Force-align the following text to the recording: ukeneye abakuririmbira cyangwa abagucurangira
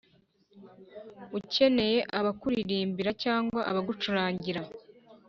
ukeneye 1.37 1.97
abakuririmbira 2.19 3.11
cyangwa 3.23 3.59
abagucurangira 3.69 4.61